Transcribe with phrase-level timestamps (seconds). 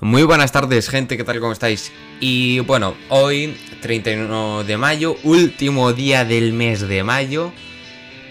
[0.00, 1.38] Muy buenas tardes, gente, ¿qué tal?
[1.38, 1.92] ¿Cómo estáis?
[2.18, 7.52] Y bueno, hoy, 31 de mayo, último día del mes de mayo,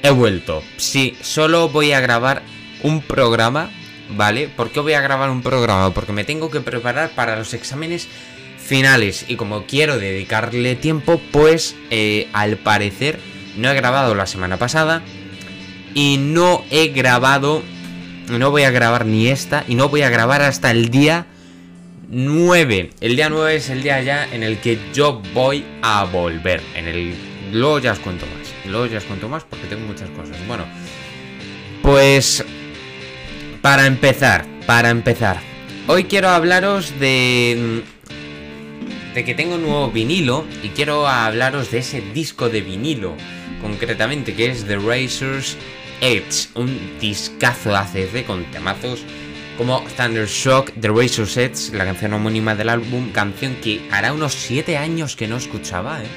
[0.03, 0.61] he vuelto.
[0.75, 2.43] Sí, solo voy a grabar
[2.83, 3.69] un programa,
[4.09, 4.49] ¿vale?
[4.49, 5.93] ¿Por qué voy a grabar un programa?
[5.93, 8.09] Porque me tengo que preparar para los exámenes
[8.57, 13.19] finales y como quiero dedicarle tiempo, pues eh, al parecer
[13.55, 15.01] no he grabado la semana pasada
[15.93, 17.63] y no he grabado,
[18.29, 21.25] no voy a grabar ni esta y no voy a grabar hasta el día
[22.13, 22.91] 9.
[23.01, 26.61] El día 9 es el día ya en el que yo voy a volver.
[26.75, 27.15] En el.
[27.51, 28.53] Luego ya os cuento más.
[28.69, 30.37] Luego ya os cuento más porque tengo muchas cosas.
[30.47, 30.65] Bueno.
[31.81, 32.45] Pues.
[33.61, 34.45] Para empezar.
[34.67, 35.39] Para empezar.
[35.87, 37.81] Hoy quiero hablaros de.
[39.15, 40.45] De que tengo un nuevo vinilo.
[40.61, 43.15] Y quiero hablaros de ese disco de vinilo.
[43.59, 45.57] Concretamente, que es The Razor's
[45.99, 46.49] Edge.
[46.53, 49.03] Un discazo ACC con temazos
[49.57, 54.77] como Thundershock, The Razor Sets, la canción homónima del álbum, canción que hará unos 7
[54.77, 56.07] años que no escuchaba, ¿eh?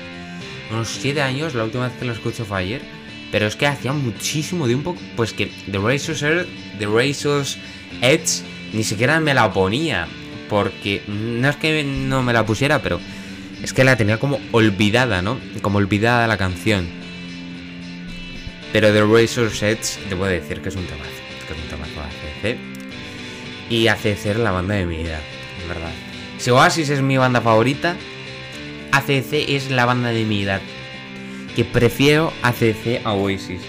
[0.70, 2.82] Unos 7 años, la última vez que la escuché fue ayer,
[3.30, 6.46] pero es que hacía muchísimo tiempo, pues que The Razor's Edge,
[6.78, 7.58] The Razor's
[8.00, 8.42] Edge,
[8.72, 10.06] ni siquiera me la ponía,
[10.48, 13.00] porque no es que no me la pusiera, pero
[13.62, 15.38] es que la tenía como olvidada, ¿no?
[15.60, 16.88] Como olvidada la canción.
[18.72, 21.10] Pero The Razor's Edge, debo decir que es un temazo,
[21.46, 21.66] que es un
[22.52, 22.75] ACC
[23.68, 25.20] y ACC la banda de mi vida,
[25.62, 25.92] en verdad.
[26.38, 27.96] Si Oasis es mi banda favorita,
[28.92, 30.60] ACC es la banda de mi edad.
[31.54, 33.60] Que prefiero ACC a Oasis.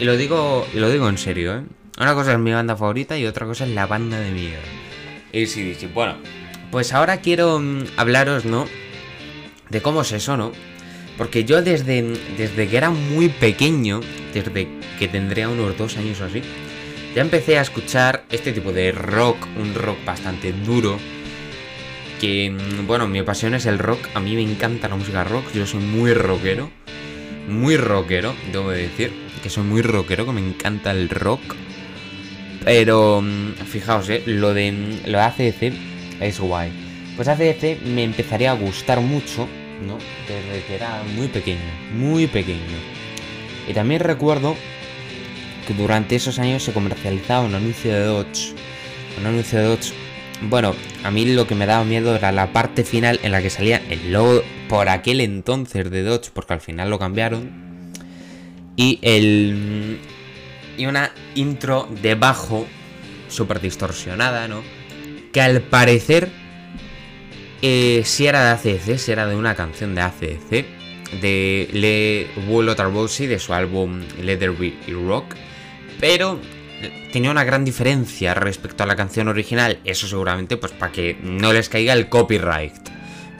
[0.00, 1.62] Y lo digo, y lo digo en serio, ¿eh?
[2.00, 4.60] Una cosa es mi banda favorita y otra cosa es la banda de mi edad.
[5.32, 6.16] Y sí, sí, bueno,
[6.70, 8.66] pues ahora quiero mm, hablaros, ¿no?
[9.68, 10.52] De cómo es eso, ¿no?
[11.16, 12.02] Porque yo desde,
[12.36, 14.00] desde que era muy pequeño,
[14.34, 16.42] desde que tendría unos dos años o así,
[17.14, 20.98] ya empecé a escuchar este tipo de rock, un rock bastante duro.
[22.20, 24.00] Que, mm, bueno, mi pasión es el rock.
[24.14, 25.52] A mí me encanta la música rock.
[25.52, 26.70] Yo soy muy rockero.
[27.48, 29.12] Muy rockero, debo decir.
[29.42, 31.42] Que soy muy rockero, que me encanta el rock.
[32.64, 34.72] Pero, mm, fijaos, eh, lo de,
[35.06, 35.72] lo de ACDC
[36.20, 36.70] es guay.
[37.16, 39.48] Pues ACDC me empezaría a gustar mucho,
[39.86, 39.98] ¿no?
[40.28, 41.60] Desde que era muy pequeño.
[41.94, 42.78] Muy pequeño.
[43.68, 44.56] Y también recuerdo
[45.66, 48.54] que durante esos años se comercializaba un anuncio de Dodge.
[49.18, 49.92] Un anuncio de Dodge.
[50.42, 50.74] Bueno,
[51.04, 53.80] a mí lo que me daba miedo era la parte final en la que salía
[53.88, 57.50] el logo por aquel entonces de Dodge, porque al final lo cambiaron.
[58.76, 59.98] Y el.
[60.76, 62.66] Y una intro de bajo,
[63.28, 64.62] súper distorsionada, ¿no?
[65.32, 66.28] Que al parecer.
[67.64, 70.66] Eh, si era de ACDC, si era de una canción de ACDC,
[71.20, 74.52] de Le Wool Tarbosi, de su álbum Leather
[74.88, 75.36] Rock
[76.02, 76.36] pero
[77.12, 79.78] tenía una gran diferencia respecto a la canción original.
[79.84, 82.74] Eso seguramente pues para que no les caiga el copyright.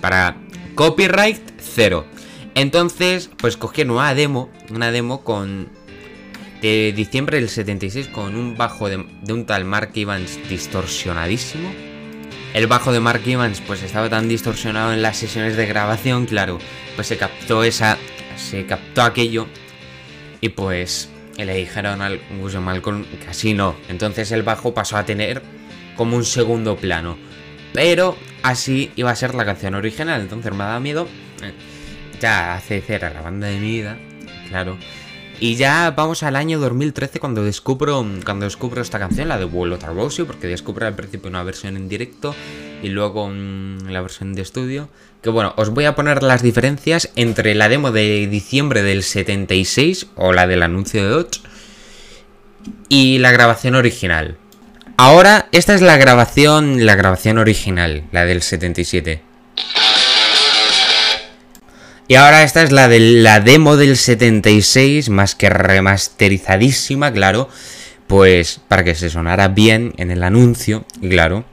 [0.00, 0.36] Para
[0.76, 2.06] copyright cero.
[2.54, 5.70] Entonces, pues cogí una demo, una demo con
[6.60, 11.68] de diciembre del 76 con un bajo de, un tal Mark Evans distorsionadísimo.
[12.54, 16.60] El bajo de Mark Evans pues estaba tan distorsionado en las sesiones de grabación, claro,
[16.94, 17.98] pues se captó esa
[18.36, 19.48] se captó aquello
[20.40, 23.76] y pues y le dijeron al Gus Malcolm que así no.
[23.88, 25.42] Entonces el bajo pasó a tener
[25.96, 27.16] como un segundo plano.
[27.72, 30.20] Pero así iba a ser la canción original.
[30.20, 31.08] Entonces me dado miedo.
[31.42, 31.52] Eh,
[32.20, 33.98] ya hace cera la banda de mi vida.
[34.48, 34.76] Claro.
[35.40, 39.76] Y ya vamos al año 2013 cuando descubro, cuando descubro esta canción, la de Vuelo
[39.76, 42.34] Tarbosio, porque descubro al principio una versión en directo
[42.82, 44.88] y luego la versión de estudio.
[45.22, 50.08] Que bueno, os voy a poner las diferencias entre la demo de diciembre del 76
[50.16, 51.40] o la del anuncio de Dodge
[52.88, 54.36] y la grabación original.
[54.96, 59.22] Ahora, esta es la grabación, la grabación original, la del 77.
[62.08, 67.48] Y ahora esta es la de la demo del 76, más que remasterizadísima, claro.
[68.06, 71.44] Pues para que se sonara bien en el anuncio, claro.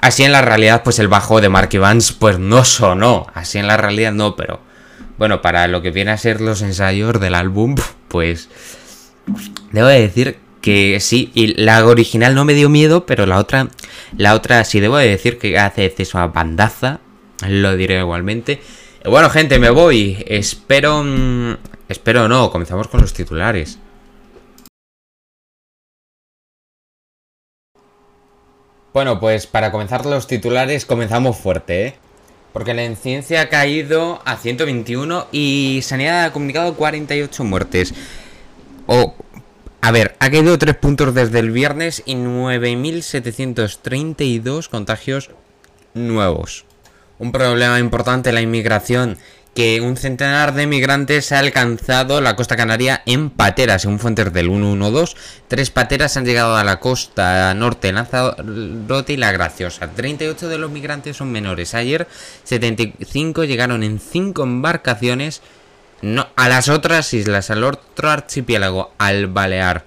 [0.00, 3.26] Así en la realidad, pues el bajo de Mark Evans, pues no sonó.
[3.34, 4.60] Así en la realidad no, pero
[5.16, 7.74] bueno, para lo que viene a ser los ensayos del álbum,
[8.08, 8.48] pues
[9.72, 13.68] debo decir que sí, y la original no me dio miedo, pero la otra,
[14.16, 17.00] la otra sí debo decir que hace exceso a bandaza,
[17.46, 18.60] lo diré igualmente.
[19.04, 20.22] Bueno, gente, me voy.
[20.26, 21.02] Espero.
[21.04, 21.56] Mm,
[21.88, 23.78] espero no, comenzamos con los titulares.
[28.98, 31.94] Bueno, pues para comenzar los titulares comenzamos fuerte, ¿eh?
[32.52, 37.94] Porque la incidencia ha caído a 121 y Sanidad ha comunicado 48 muertes.
[38.88, 39.14] O
[39.80, 45.30] A ver, ha caído 3 puntos desde el viernes y 9.732 contagios
[45.94, 46.64] nuevos.
[47.20, 49.16] Un problema importante la inmigración,
[49.58, 54.46] que un centenar de migrantes ha alcanzado la costa canaria en pateras, según fuentes del
[54.46, 55.16] 112.
[55.48, 59.90] Tres pateras han llegado a la costa norte, Lanzarote y La Graciosa.
[59.90, 61.74] 38 de los migrantes son menores.
[61.74, 62.06] Ayer
[62.44, 65.42] 75 llegaron en 5 embarcaciones
[66.36, 69.84] a las otras islas, al otro archipiélago, al Balear.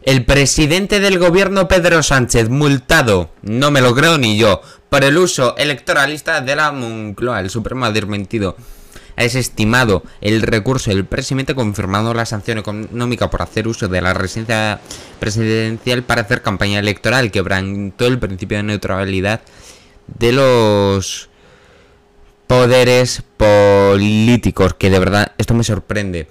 [0.00, 5.18] El presidente del gobierno Pedro Sánchez, multado, no me lo creo ni yo, por el
[5.18, 7.40] uso electoralista de la Moncloa.
[7.40, 8.56] El Supremo ha desmentido,
[9.16, 14.14] ha desestimado el recurso del presidente confirmando la sanción económica por hacer uso de la
[14.14, 14.80] residencia
[15.20, 19.40] presidencial para hacer campaña electoral, quebrantó el principio de neutralidad
[20.06, 21.28] de los
[22.46, 26.28] poderes políticos, que de verdad esto me sorprende.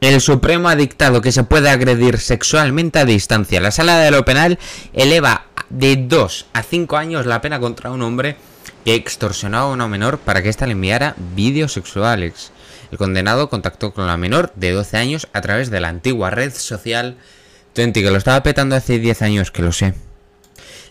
[0.00, 3.60] El Supremo ha dictado que se puede agredir sexualmente a distancia.
[3.60, 4.58] La sala de lo penal
[4.92, 8.36] eleva de 2 a 5 años la pena contra un hombre
[8.84, 12.52] que extorsionó a una menor para que ésta le enviara vídeos sexuales.
[12.90, 16.52] El condenado contactó con la menor de 12 años a través de la antigua red
[16.54, 17.16] social
[17.74, 19.94] Twenty, que lo estaba petando hace 10 años, que lo sé.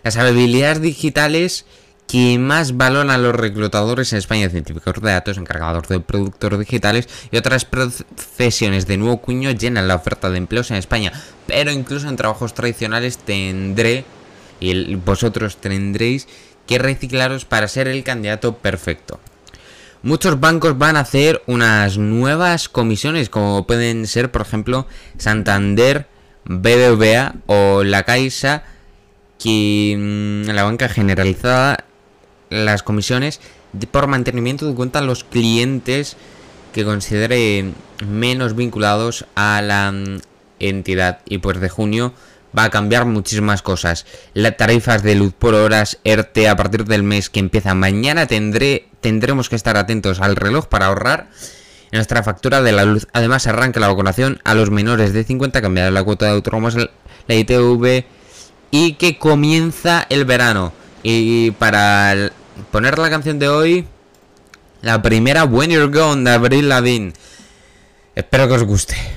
[0.03, 1.65] Las habilidades digitales
[2.07, 7.35] que más valoran los reclutadores en España, científicos de datos, encargados de productos digitales y
[7.35, 11.11] otras profesiones de nuevo cuño llenan la oferta de empleos en España.
[11.45, 14.05] Pero incluso en trabajos tradicionales tendré,
[14.61, 16.27] y vosotros tendréis
[16.67, 19.19] que reciclaros para ser el candidato perfecto.
[20.03, 24.85] Muchos bancos van a hacer unas nuevas comisiones, como pueden ser, por ejemplo,
[25.17, 26.05] Santander,
[26.45, 28.63] BBVA o La Caixa,
[29.39, 31.85] que mm, la banca generalizada
[32.49, 33.41] las comisiones
[33.91, 36.15] por mantenimiento de cuenta a los clientes
[36.73, 37.71] que considere
[38.07, 40.19] menos vinculados a la mm,
[40.59, 41.19] entidad.
[41.25, 42.13] Y pues de junio
[42.57, 44.05] va a cambiar muchísimas cosas.
[44.33, 48.87] Las tarifas de luz por horas, ERTE, a partir del mes que empieza mañana tendré,
[49.01, 51.29] tendremos que estar atentos al reloj para ahorrar
[51.91, 53.07] nuestra factura de la luz.
[53.13, 57.35] Además arranca la vacunación a los menores de 50, cambiará la cuota de autónomos, la
[57.35, 58.05] ITV
[58.71, 60.73] y que comienza el verano.
[61.03, 62.31] Y para
[62.71, 63.87] poner la canción de hoy,
[64.81, 67.13] la primera When You're Gone de Avril Lavigne.
[68.15, 69.16] Espero que os guste.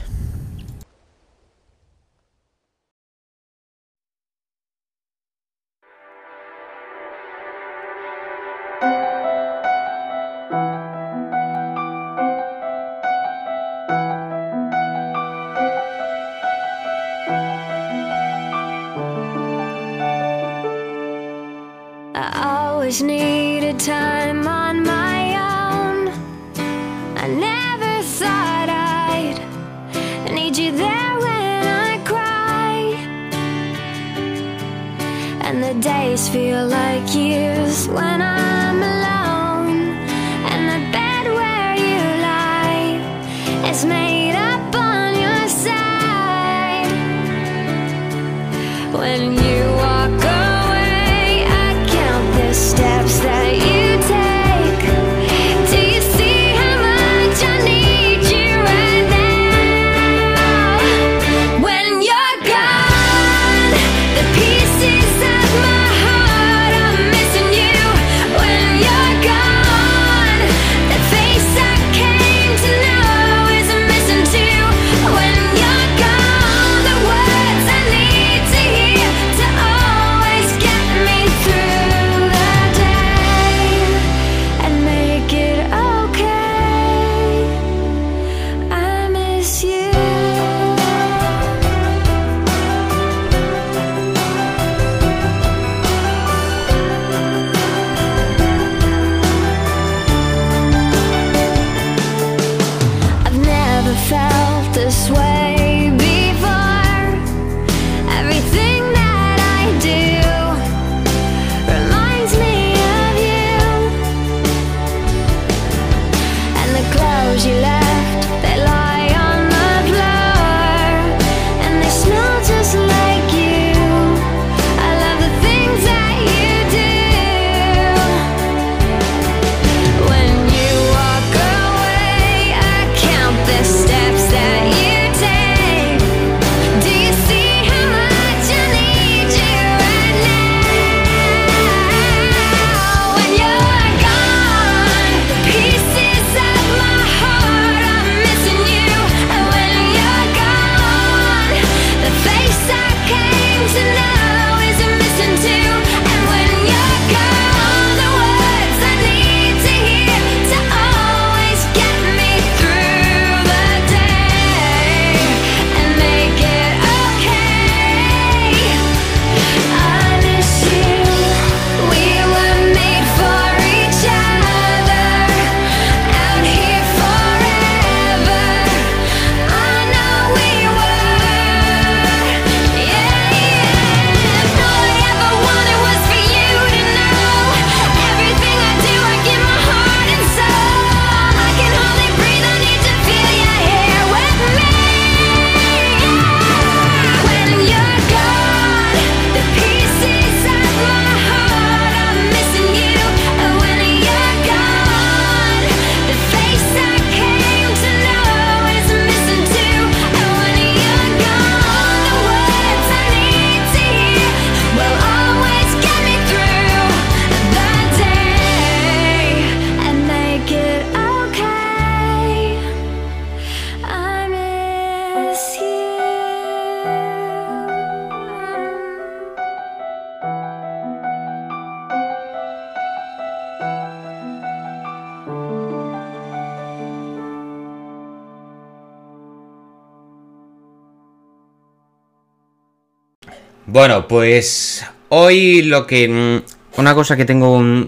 [243.72, 246.08] Bueno, pues hoy lo que...
[246.08, 247.86] mm, Una cosa que tengo mm,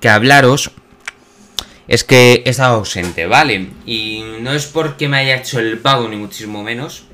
[0.00, 0.72] que hablaros
[1.86, 3.68] es que he estado ausente, ¿vale?
[3.86, 7.04] Y no es porque me haya hecho el pago, ni muchísimo menos.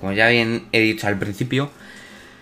[0.00, 1.70] Como ya bien he dicho al principio.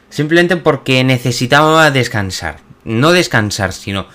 [0.08, 2.60] Simplemente porque necesitaba descansar.
[2.84, 4.06] No descansar, sino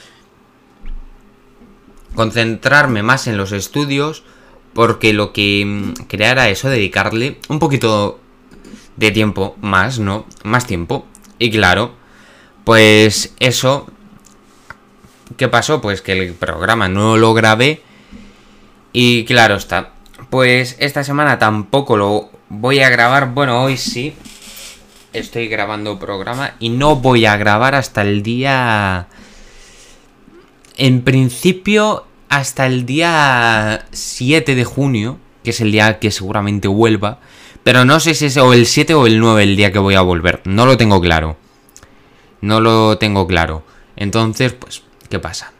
[2.15, 4.23] concentrarme más en los estudios.
[4.73, 8.20] Porque lo que mm, quería era eso, dedicarle un poquito
[9.01, 10.25] de tiempo más, ¿no?
[10.43, 11.05] Más tiempo.
[11.39, 11.95] Y claro,
[12.63, 13.87] pues eso...
[15.37, 15.81] ¿Qué pasó?
[15.81, 17.81] Pues que el programa no lo grabé.
[18.93, 19.93] Y claro está.
[20.29, 23.33] Pues esta semana tampoco lo voy a grabar.
[23.33, 24.13] Bueno, hoy sí.
[25.13, 26.53] Estoy grabando programa.
[26.59, 29.07] Y no voy a grabar hasta el día...
[30.77, 35.17] En principio, hasta el día 7 de junio.
[35.43, 37.19] Que es el día que seguramente vuelva.
[37.63, 39.95] Pero no sé si es o el 7 o el 9 el día que voy
[39.95, 40.41] a volver.
[40.45, 41.37] No lo tengo claro.
[42.41, 43.63] No lo tengo claro.
[43.95, 45.53] Entonces, pues, ¿qué pasa?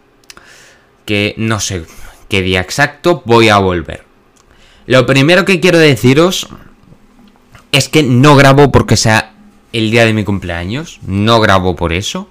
[1.06, 1.86] Que no sé
[2.28, 4.06] qué día exacto voy a volver.
[4.88, 6.48] Lo primero que quiero deciros
[7.72, 9.34] es que no grabo porque sea
[9.74, 11.00] el día de mi cumpleaños.
[11.06, 12.28] No grabo por eso.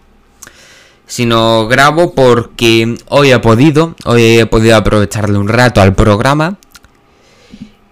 [1.06, 3.94] Sino grabo porque hoy he podido.
[4.04, 6.58] Hoy he podido aprovecharle un rato al programa.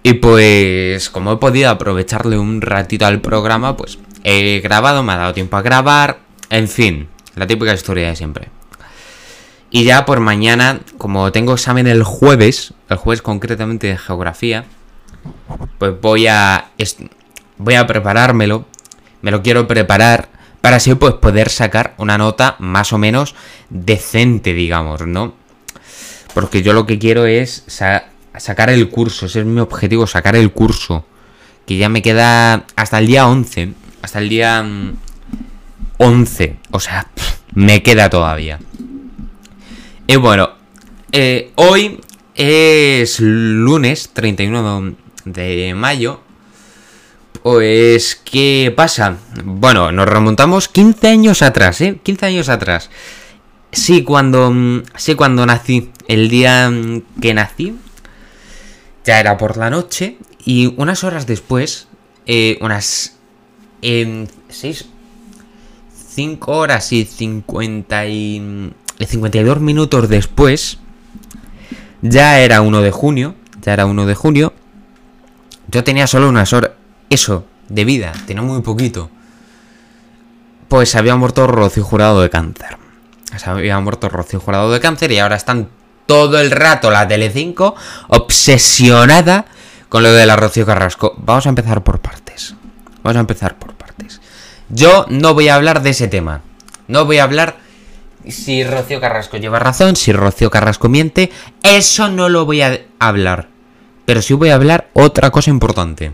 [0.08, 5.18] Y pues, como he podido aprovecharle un ratito al programa, pues he grabado, me ha
[5.18, 8.48] dado tiempo a grabar, en fin, la típica historia de siempre.
[9.70, 14.64] Y ya por mañana, como tengo examen el jueves, el jueves concretamente de geografía,
[15.76, 16.70] pues voy a
[17.58, 18.64] voy a preparármelo,
[19.20, 20.30] me lo quiero preparar
[20.62, 23.34] para así pues poder sacar una nota más o menos
[23.68, 25.34] decente, digamos, ¿no?
[26.32, 27.62] Porque yo lo que quiero es
[28.36, 31.04] sacar el curso, ese es mi objetivo, sacar el curso.
[31.66, 34.96] Que ya me queda hasta el día 11, hasta el día mm,
[35.98, 37.08] 11, o sea,
[37.54, 38.58] me queda todavía.
[40.06, 40.50] Y bueno,
[41.12, 42.00] eh, hoy
[42.34, 44.94] es lunes 31
[45.24, 46.20] de mayo.
[47.42, 49.16] Pues, ¿qué pasa?
[49.44, 51.98] Bueno, nos remontamos 15 años atrás, ¿eh?
[52.02, 52.90] 15 años atrás.
[53.70, 55.90] Sí, cuando, mm, sí, cuando nací.
[56.06, 57.74] El día mm, que nací,
[59.08, 60.18] ya era por la noche.
[60.44, 61.88] Y unas horas después,
[62.26, 63.16] eh, unas
[63.80, 64.84] eh, 6,
[66.10, 70.78] 5 horas y 50 y, y 52 minutos después,
[72.02, 73.34] ya era 1 de junio.
[73.62, 74.52] Ya era 1 de junio.
[75.68, 76.72] Yo tenía solo unas horas.
[77.08, 79.10] Eso, de vida, tenía muy poquito.
[80.68, 82.76] Pues había muerto Rocío Jurado de cáncer.
[83.46, 85.70] Había muerto Rocío Jurado de cáncer y ahora están
[86.08, 87.76] todo el rato la Telecinco
[88.08, 89.44] obsesionada
[89.90, 91.14] con lo de la Rocío Carrasco.
[91.18, 92.54] Vamos a empezar por partes.
[93.02, 94.22] Vamos a empezar por partes.
[94.70, 96.40] Yo no voy a hablar de ese tema.
[96.86, 97.56] No voy a hablar
[98.26, 101.30] si Rocío Carrasco lleva razón, si Rocío Carrasco miente.
[101.62, 103.48] Eso no lo voy a hablar.
[104.06, 106.12] Pero sí voy a hablar otra cosa importante.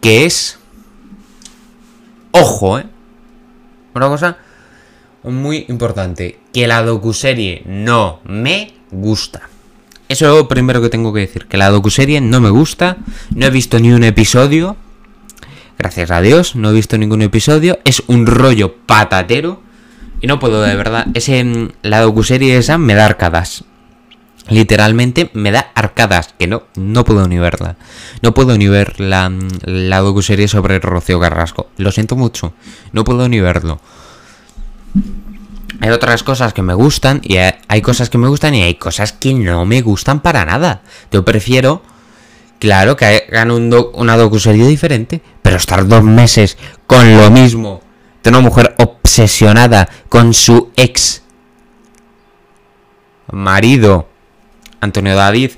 [0.00, 0.58] Que es...
[2.30, 2.86] Ojo, ¿eh?
[3.92, 4.38] Una cosa
[5.24, 6.38] muy importante.
[6.54, 9.42] Que la docuserie no me gusta.
[10.08, 11.46] Eso es lo primero que tengo que decir.
[11.46, 12.96] Que la docuserie no me gusta.
[13.34, 14.76] No he visto ni un episodio.
[15.78, 17.78] Gracias a Dios, no he visto ningún episodio.
[17.84, 19.62] Es un rollo patatero.
[20.20, 21.06] Y no puedo, de verdad.
[21.14, 23.64] Ese, mm, la docuserie esa me da arcadas.
[24.48, 26.34] Literalmente me da arcadas.
[26.38, 27.76] Que no, no puedo ni verla.
[28.22, 31.68] No puedo ni ver la, mm, la docuserie sobre Rocío Carrasco.
[31.76, 32.54] Lo siento mucho.
[32.92, 33.80] No puedo ni verlo.
[35.80, 39.12] Hay otras cosas que me gustan y hay- cosas que me gustan y hay cosas
[39.12, 40.82] que no me gustan para nada.
[41.12, 41.82] Yo prefiero,
[42.58, 46.56] claro, que hagan un una docuserie diferente, pero estar dos meses
[46.86, 47.80] con lo mismo
[48.22, 51.22] de una mujer obsesionada con su ex
[53.30, 54.08] marido,
[54.80, 55.52] Antonio David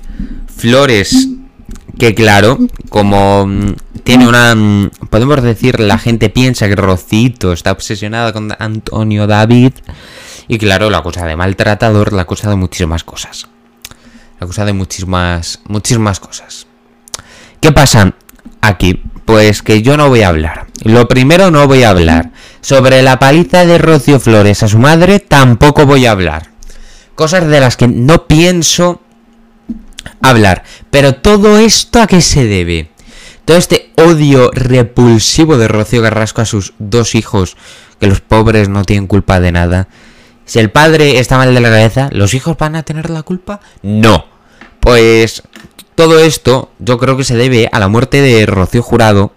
[0.55, 1.29] Flores,
[2.01, 2.57] que claro,
[2.89, 4.55] como mm, tiene una...
[4.55, 9.73] mm, Podemos decir, la gente piensa que Rocito está obsesionada con Antonio David.
[10.47, 13.47] Y claro, la cosa de maltratador, la cosa de muchísimas cosas.
[14.39, 16.65] La cosa de muchísimas, muchísimas cosas.
[17.59, 18.15] ¿Qué pasa
[18.61, 19.03] aquí?
[19.25, 20.65] Pues que yo no voy a hablar.
[20.83, 22.31] Lo primero no voy a hablar.
[22.61, 26.49] Sobre la paliza de Rocío Flores a su madre tampoco voy a hablar.
[27.13, 29.01] Cosas de las que no pienso
[30.21, 30.63] hablar.
[30.89, 32.91] Pero todo esto a qué se debe?
[33.45, 37.57] Todo este odio repulsivo de Rocío Carrasco a sus dos hijos,
[37.99, 39.87] que los pobres no tienen culpa de nada.
[40.45, 43.61] Si el padre está mal de la cabeza, ¿los hijos van a tener la culpa?
[43.81, 44.25] No.
[44.79, 45.43] Pues
[45.95, 49.33] todo esto yo creo que se debe a la muerte de Rocío Jurado.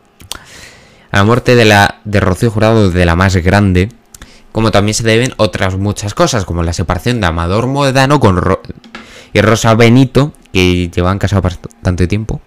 [1.10, 3.90] a la muerte de, la, de Rocío Jurado, de la más grande,
[4.52, 8.36] como también se deben otras muchas cosas, como la separación de Amador Modano con
[9.34, 12.40] y Rosa Benito, que llevan casados tanto tiempo.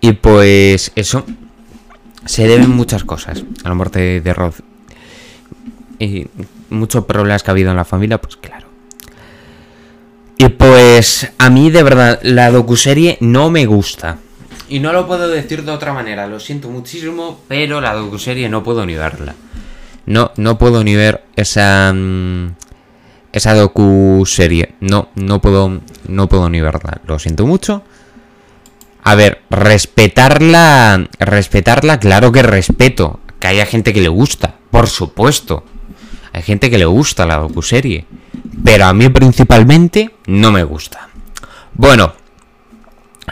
[0.00, 1.26] Y pues eso,
[2.24, 4.64] se deben muchas cosas a la muerte de Rocío.
[5.98, 6.26] Y
[6.70, 8.68] muchos problemas que ha habido en la familia, pues claro.
[10.38, 14.16] Y pues a mí de verdad la docuserie no me gusta.
[14.70, 18.64] Y no lo puedo decir de otra manera, lo siento muchísimo, pero la docuserie no
[18.64, 19.34] puedo ni verla.
[20.06, 22.54] No, no puedo ni ver esa mm,
[23.32, 24.74] esa docuserie.
[24.80, 27.00] No, no puedo no puedo ni verla.
[27.06, 27.82] Lo siento mucho.
[29.02, 33.20] A ver, respetarla, respetarla, claro que respeto.
[33.38, 35.64] Que haya gente que le gusta, por supuesto.
[36.32, 38.04] Hay gente que le gusta la docuserie.
[38.64, 41.08] Pero a mí principalmente no me gusta.
[41.72, 42.12] Bueno,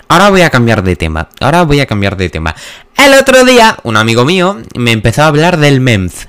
[0.09, 1.29] ahora voy a cambiar de tema.
[1.41, 2.55] Ahora voy a cambiar de tema.
[2.97, 6.29] El otro día, un amigo mío me empezó a hablar del MEMS.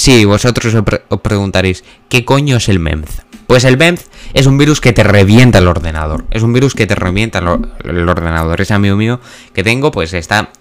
[0.00, 3.20] Sí, vosotros os, preguntaréis, ¿qué coño es el MEMS?
[3.46, 6.24] Pues el MEMS es un virus que te revienta el ordenador.
[6.30, 7.40] Es un virus que te revienta
[7.84, 8.58] el ordenador.
[8.62, 9.20] Ese amigo mío
[9.52, 10.52] que tengo, pues está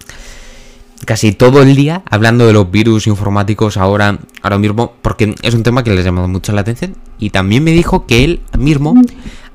[1.05, 5.63] casi todo el día hablando de los virus informáticos ahora, ahora mismo, porque es un
[5.63, 6.97] tema que les ha llamado mucho la atención.
[7.17, 8.93] Y también me dijo que él mismo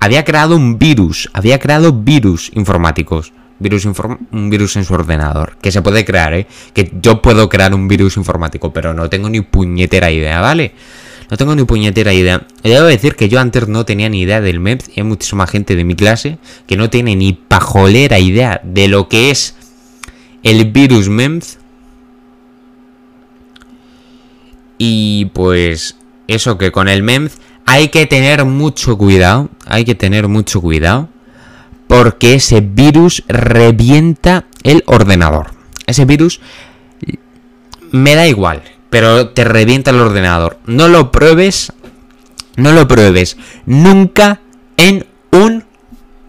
[0.01, 3.35] había creado un virus, había creado virus informáticos.
[3.59, 6.47] Virus un virus en su ordenador, que se puede crear, ¿eh?
[6.73, 10.75] Que yo puedo crear un virus informático, pero no tengo ni puñetera idea, ¿vale?
[11.31, 12.47] No tengo ni puñetera idea.
[12.63, 15.77] Debo decir que yo antes no tenía ni idea del MEPS y hay muchísima gente
[15.77, 19.55] de mi clase que no tiene ni pajolera idea de lo que es
[20.43, 21.59] el virus MEMS.
[24.77, 30.29] Y pues eso que con el MEMS hay que tener mucho cuidado, hay que tener
[30.29, 31.09] mucho cuidado
[31.87, 35.53] porque ese virus revienta el ordenador.
[35.87, 36.41] Ese virus
[37.93, 40.59] me da igual, pero te revienta el ordenador.
[40.67, 41.73] No lo pruebes,
[42.57, 44.41] no lo pruebes nunca
[44.77, 45.65] en un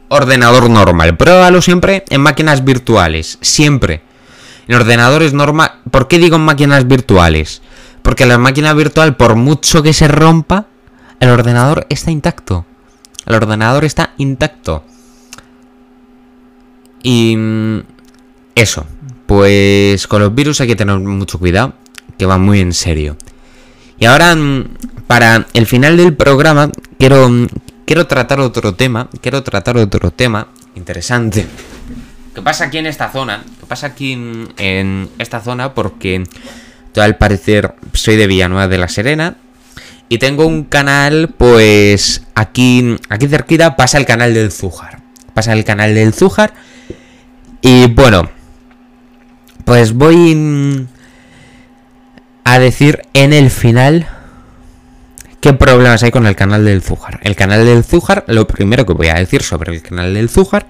[0.10, 1.18] ordenador normal.
[1.18, 3.38] Pruébalo siempre en máquinas virtuales.
[3.41, 4.02] Siempre.
[4.68, 5.80] En ordenadores normal.
[5.91, 7.62] ¿Por qué digo en máquinas virtuales?
[8.02, 10.68] Porque la máquina virtual, por mucho que se rompa,
[11.20, 12.65] el ordenador está intacto.
[13.26, 14.84] El ordenador está intacto.
[17.06, 17.84] Y mm,
[18.56, 18.88] eso.
[19.28, 21.76] Pues con los virus hay que tener mucho cuidado.
[22.18, 23.15] Que va muy en serio.
[24.00, 24.70] Y ahora, mm,
[25.06, 27.48] para el final del programa, quiero, mm,
[27.86, 31.46] quiero tratar otro tema, quiero tratar otro tema interesante.
[32.34, 33.44] ¿Qué pasa aquí en esta zona?
[33.60, 34.13] ¿Qué pasa aquí
[34.58, 35.76] en, esta zona?
[35.76, 36.24] Porque
[36.96, 39.38] yo al parecer soy de Villanueva de la Serena
[40.10, 45.05] y tengo un canal, pues aquí, aquí cerquita pasa el canal del Zújar.
[45.36, 46.54] Pasa el canal del Zújar
[47.62, 48.32] y bueno,
[49.65, 50.88] pues voy
[52.43, 54.08] a decir en el final
[55.45, 57.19] ¿Qué problemas hay con el canal del Zújar?
[57.21, 60.65] El canal del Zújar, lo primero que voy a decir sobre el canal del Zújar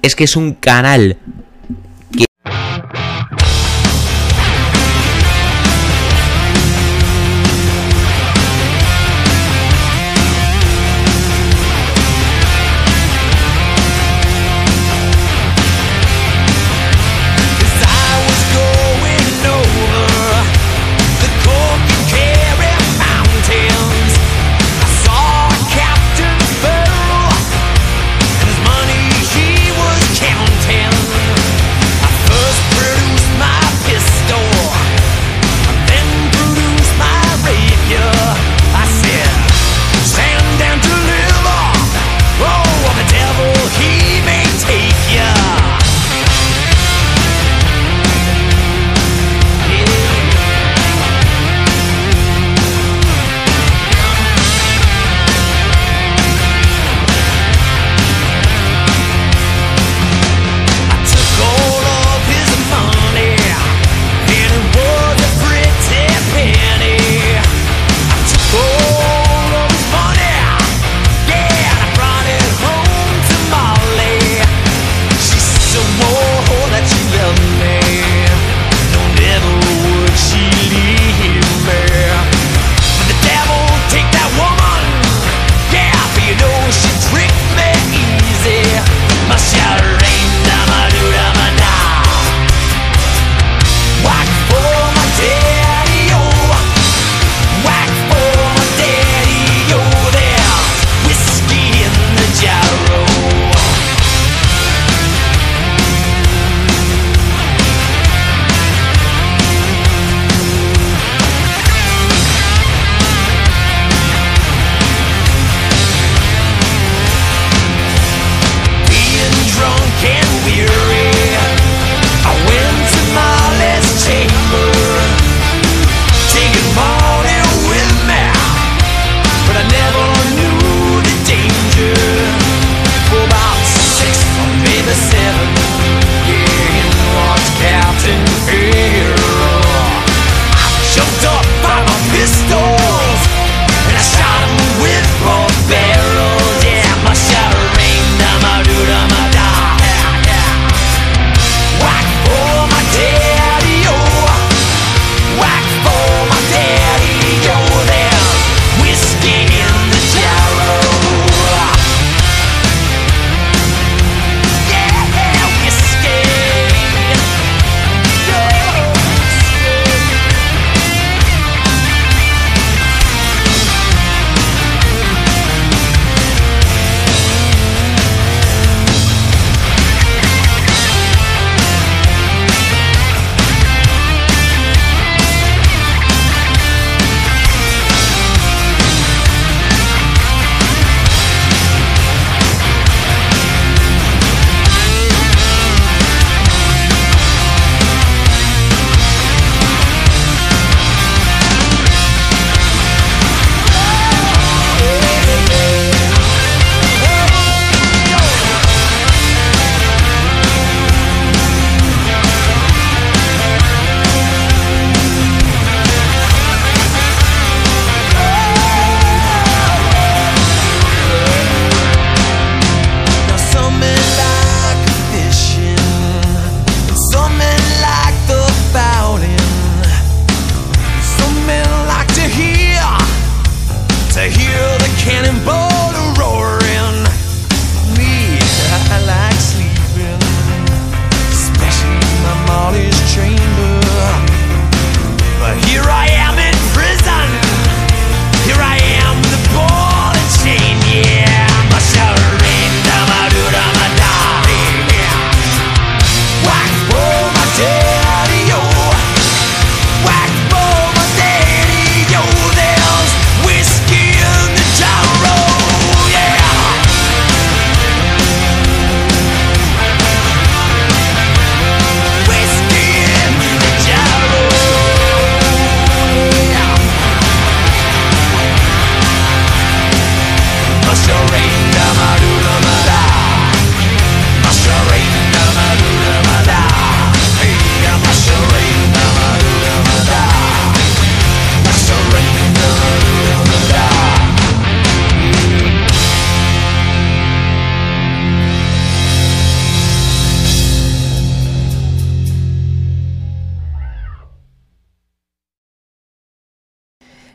[0.00, 1.16] es que es un canal
[2.16, 2.26] que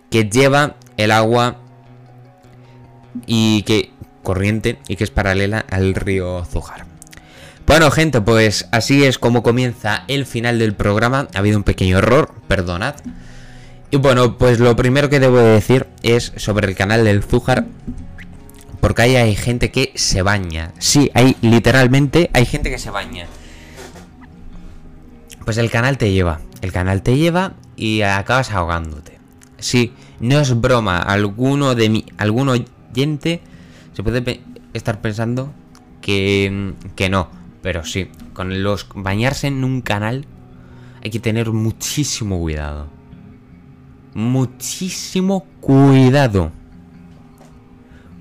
[0.09, 1.57] lleva el agua
[3.25, 3.91] y que
[4.23, 6.85] corriente y que es paralela al río Zújar.
[7.65, 11.27] Bueno, gente, pues así es como comienza el final del programa.
[11.33, 12.95] Ha habido un pequeño error, perdonad.
[13.91, 17.65] Y bueno, pues lo primero que debo decir es sobre el canal del Zújar.
[18.79, 20.71] Porque ahí hay gente que se baña.
[20.77, 23.27] Sí, hay literalmente hay gente que se baña.
[25.43, 26.39] Pues el canal te lleva.
[26.61, 29.16] El canal te lleva y acabas ahogándote.
[29.59, 30.97] Sí, no es broma.
[30.97, 33.41] Alguno de mi, algún oyente
[33.93, 34.41] se puede
[34.73, 35.53] estar pensando
[36.01, 37.29] que, que no.
[37.61, 40.25] Pero sí, con los bañarse en un canal
[41.03, 42.87] hay que tener muchísimo cuidado.
[44.13, 46.51] Muchísimo cuidado.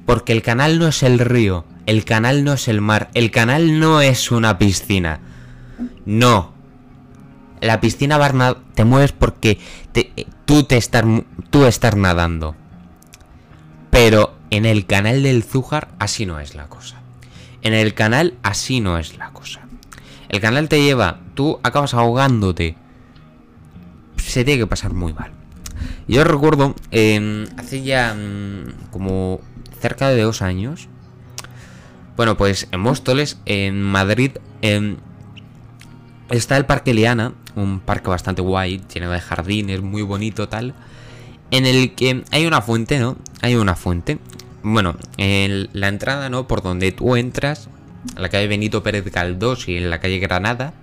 [0.05, 3.81] Porque el canal no es el río, el canal no es el mar, el canal
[3.81, 5.21] no es una piscina.
[6.05, 6.53] No.
[7.61, 8.19] La piscina
[8.75, 9.59] te mueves porque
[10.47, 11.05] tú, te estás,
[11.51, 11.65] tú
[11.97, 12.57] nadando.
[13.91, 17.03] Pero en el canal del Zújar así no es la cosa.
[17.63, 19.61] En el canal así no es la cosa.
[20.29, 22.77] El canal te lleva, tú acabas ahogándote.
[24.17, 25.33] Se tiene que pasar muy mal.
[26.09, 29.41] Yo recuerdo, em, hace ya mm, como
[29.81, 30.89] cerca de dos años.
[32.17, 34.33] Bueno, pues en Móstoles, en Madrid,
[34.63, 34.97] em,
[36.31, 40.75] está el Parque Liana, un parque bastante guay, lleno de jardines, muy bonito tal,
[41.51, 43.17] en el que hay una fuente, ¿no?
[43.43, 44.19] Hay una fuente.
[44.63, 46.47] Bueno, en la entrada, ¿no?
[46.47, 47.69] Por donde tú entras,
[48.15, 50.75] a la calle Benito Pérez Galdós y en la calle Granada,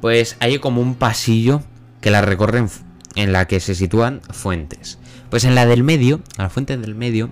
[0.00, 1.62] pues hay como un pasillo
[2.00, 2.68] que la recorren
[3.16, 4.98] en la que se sitúan fuentes.
[5.30, 7.30] Pues en la del medio, a la fuente del medio,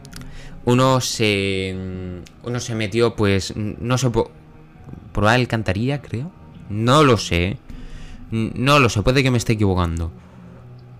[0.65, 1.75] uno se.
[2.45, 3.55] Uno se metió, pues.
[3.57, 4.11] No sé.
[4.11, 4.31] Por,
[5.13, 6.31] por la alcantarilla, creo.
[6.69, 7.57] No lo sé.
[8.31, 10.13] No lo sé, puede que me esté equivocando.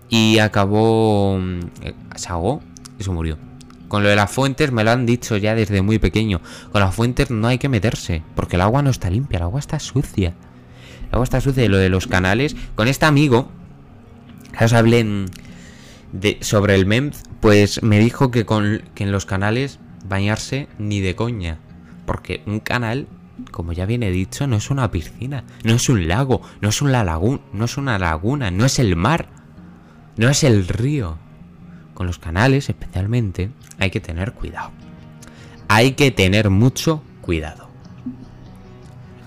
[0.09, 1.39] Y acabó.
[1.81, 2.61] Eh, se ahogó
[2.97, 3.37] y se murió.
[3.87, 6.41] Con lo de las fuentes me lo han dicho ya desde muy pequeño.
[6.71, 8.23] Con las fuentes no hay que meterse.
[8.35, 10.33] Porque el agua no está limpia, el agua está sucia.
[11.07, 11.63] El agua está sucia.
[11.63, 12.55] Y lo de los canales.
[12.75, 13.49] Con este amigo.
[14.59, 15.25] os hablé en
[16.41, 21.15] sobre el MEMS, pues me dijo que, con, que en los canales bañarse ni de
[21.15, 21.59] coña.
[22.05, 23.07] Porque un canal,
[23.51, 27.03] como ya viene dicho, no es una piscina, no es un lago, no es una
[27.03, 29.27] laguna, no es una laguna, no es el mar,
[30.17, 31.17] no es el río.
[31.93, 34.71] Con los canales, especialmente, hay que tener cuidado.
[35.67, 37.69] Hay que tener mucho cuidado.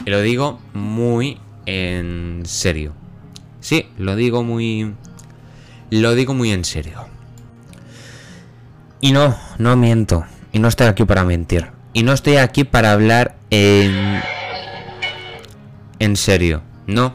[0.05, 2.93] Y lo digo muy en serio.
[3.61, 4.95] Sí, lo digo muy
[5.91, 7.07] lo digo muy en serio.
[9.01, 10.25] Y no, no miento.
[10.53, 11.69] Y no estoy aquí para mentir.
[11.93, 14.23] Y no estoy aquí para hablar en...
[16.17, 16.63] Serio.
[16.87, 17.15] No.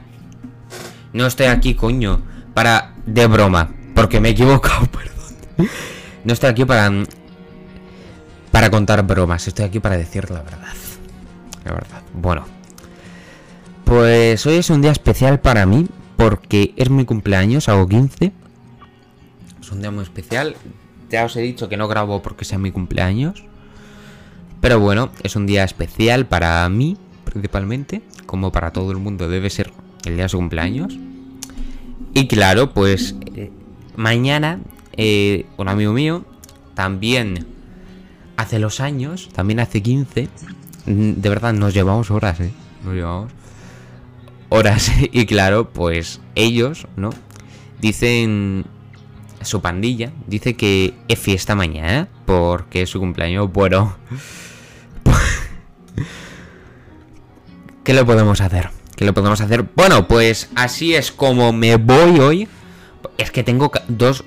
[1.13, 2.21] No estoy aquí, coño.
[2.53, 2.93] Para...
[3.05, 3.73] De broma.
[3.93, 5.69] Porque me he equivocado, perdón.
[6.23, 6.91] No estoy aquí para...
[8.51, 9.47] Para contar bromas.
[9.47, 10.73] Estoy aquí para decir la verdad.
[11.65, 12.01] La verdad.
[12.13, 12.45] Bueno.
[13.83, 15.87] Pues hoy es un día especial para mí.
[16.15, 17.69] Porque es mi cumpleaños.
[17.69, 18.31] Hago 15
[19.67, 20.55] es un día muy especial.
[21.09, 23.43] Ya os he dicho que no grabo porque sea mi cumpleaños.
[24.61, 28.01] Pero bueno, es un día especial para mí, principalmente.
[28.25, 29.71] Como para todo el mundo debe ser
[30.05, 30.97] el día de su cumpleaños.
[32.13, 33.51] Y claro, pues eh,
[33.95, 34.59] mañana
[34.93, 36.25] eh, un amigo mío
[36.73, 37.45] también
[38.37, 40.29] hace los años, también hace 15.
[40.85, 42.51] Mm, de verdad, nos llevamos horas, ¿eh?
[42.83, 43.31] Nos llevamos
[44.49, 44.91] horas.
[45.11, 47.11] Y claro, pues ellos, ¿no?
[47.79, 48.65] Dicen
[49.41, 53.51] su pandilla, dice que es fiesta mañana porque es su cumpleaños.
[53.51, 53.97] Bueno,
[57.83, 58.69] ¿qué le podemos hacer?
[58.95, 59.63] ¿Qué le podemos hacer?
[59.75, 62.47] Bueno, pues así es como me voy hoy.
[63.17, 64.23] Es que tengo dos...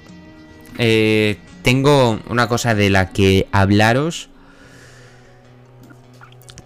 [0.79, 4.31] Eh, tengo una cosa de la que hablaros.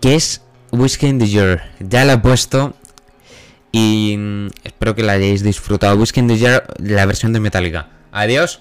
[0.02, 1.70] Que es Whiskey in the Jar.
[1.80, 2.74] Ya la he puesto.
[3.72, 5.96] Y mm, espero que la hayáis disfrutado.
[5.96, 7.88] Whiskey in the Jar, la versión de Metallica.
[8.14, 8.60] Adiós.